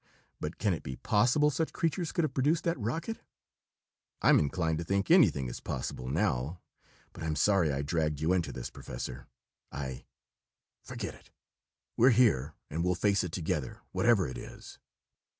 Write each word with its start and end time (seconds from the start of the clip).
"But 0.39 0.57
can 0.57 0.73
it 0.73 0.81
be 0.81 0.95
possible 0.95 1.51
such 1.51 1.73
creatures 1.73 2.11
could 2.11 2.23
have 2.23 2.33
produced 2.33 2.63
that 2.63 2.79
rocket?" 2.79 3.19
"I'm 4.23 4.39
inclined 4.39 4.79
to 4.79 4.83
think 4.83 5.11
anything 5.11 5.47
is 5.47 5.59
possible, 5.59 6.07
now! 6.09 6.59
But 7.13 7.21
I'm 7.21 7.35
sorry 7.35 7.71
I 7.71 7.83
dragged 7.83 8.19
you 8.19 8.33
into 8.33 8.51
this, 8.51 8.71
Professor. 8.71 9.27
I" 9.71 10.05
"Forget 10.87 11.13
it! 11.13 11.29
We're 11.97 12.09
here 12.09 12.55
and 12.67 12.83
we'll 12.83 12.95
face 12.95 13.23
it 13.23 13.31
together, 13.31 13.81
whatever 13.91 14.27
it 14.27 14.39
is." 14.39 14.79